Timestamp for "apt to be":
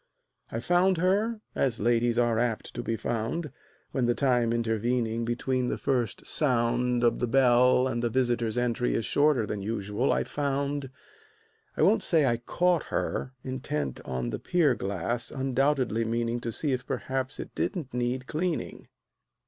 2.39-2.95